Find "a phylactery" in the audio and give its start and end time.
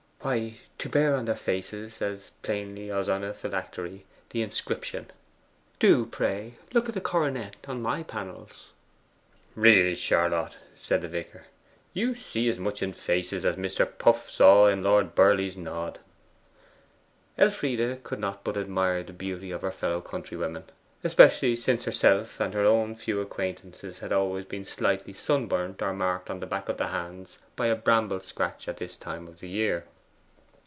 3.23-4.05